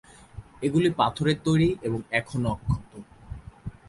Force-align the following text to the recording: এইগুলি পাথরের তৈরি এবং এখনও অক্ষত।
এইগুলি 0.61 0.89
পাথরের 0.99 1.37
তৈরি 1.45 1.69
এবং 1.81 1.99
এখনও 2.11 2.47
অক্ষত। 2.53 2.91